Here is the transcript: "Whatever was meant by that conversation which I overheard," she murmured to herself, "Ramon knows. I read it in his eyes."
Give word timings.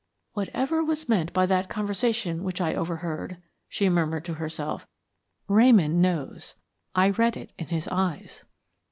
"Whatever 0.33 0.83
was 0.83 1.07
meant 1.07 1.31
by 1.31 1.45
that 1.45 1.69
conversation 1.69 2.43
which 2.43 2.59
I 2.59 2.73
overheard," 2.73 3.37
she 3.69 3.87
murmured 3.87 4.25
to 4.25 4.33
herself, 4.33 4.87
"Ramon 5.47 6.01
knows. 6.01 6.55
I 6.95 7.11
read 7.11 7.37
it 7.37 7.51
in 7.59 7.67
his 7.67 7.87
eyes." 7.87 8.43